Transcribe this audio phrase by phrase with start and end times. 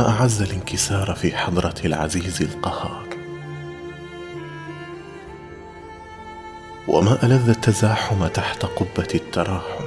[0.00, 3.06] أعز الانكسار في حضرة العزيز القهار.
[6.88, 9.84] وما ألذ التزاحم تحت قبة التراحم.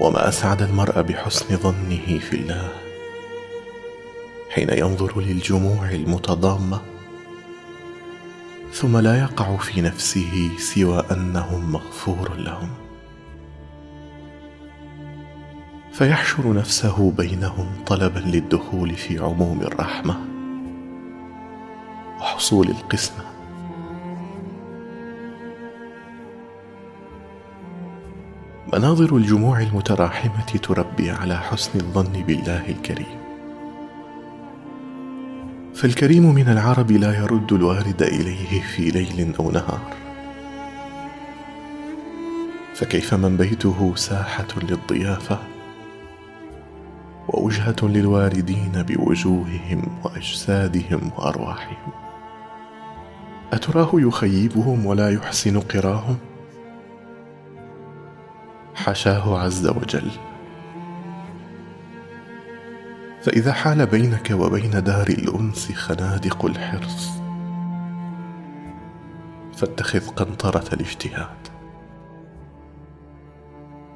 [0.00, 2.72] وما أسعد المرء بحسن ظنه في الله.
[4.50, 6.80] حين ينظر للجموع المتضامة.
[8.72, 12.85] ثم لا يقع في نفسه سوى أنهم مغفور لهم.
[15.98, 20.16] فيحشر نفسه بينهم طلبا للدخول في عموم الرحمة
[22.20, 23.24] وحصول القسمة.
[28.72, 33.18] مناظر الجموع المتراحمة تربي على حسن الظن بالله الكريم.
[35.74, 39.94] فالكريم من العرب لا يرد الوارد إليه في ليل أو نهار.
[42.74, 45.55] فكيف من بيته ساحة للضيافة؟
[47.28, 51.92] ووجهه للواردين بوجوههم وأجسادهم وأرواحهم.
[53.52, 56.18] أتراه يخيبهم ولا يحسن قراهم؟
[58.74, 60.10] حشاه عز وجل.
[63.22, 67.10] فإذا حال بينك وبين دار الأنس خنادق الحرص
[69.56, 71.48] فاتخذ قنطرة الاجتهاد.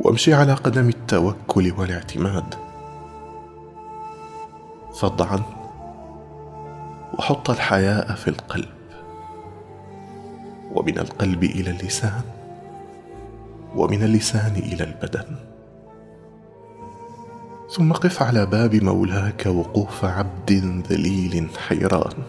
[0.01, 2.70] وامشي على قدم التوكل والاعتماد.
[4.95, 5.43] فضعا
[7.19, 8.69] وحط الحياء في القلب
[10.75, 12.23] ومن القلب إلى اللسان
[13.77, 15.37] ومن اللسان إلى البدن.
[17.71, 20.53] ثم قف على باب مولاك وقوف عبد
[20.91, 22.23] ذليل حيران.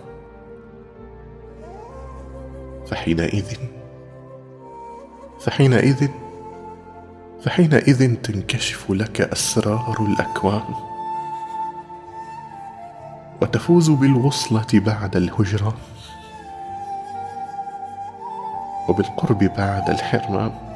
[2.87, 3.57] فحينئذ
[5.39, 6.07] فحينئذ
[7.41, 10.90] فحينئذ تنكشف لك أسرار الأكوان.
[13.41, 15.73] وتفوز بالوصلة بعد الهجرة
[18.89, 20.70] وبالقرب بعد الحرمان.